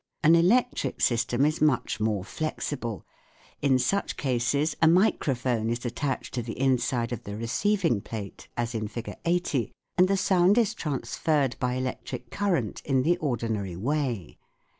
[0.23, 3.05] An electric system is much more flexible;
[3.61, 8.73] in such cases a microphone is attached to the inside of the receiving plate as
[8.73, 9.15] in Fig.
[9.25, 14.39] 80, and the sound is transferred 'by electric current in the ordinary way.